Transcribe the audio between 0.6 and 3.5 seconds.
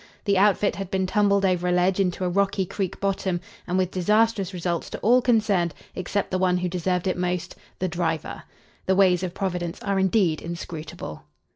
had been tumbled over a ledge into a rocky creek bottom,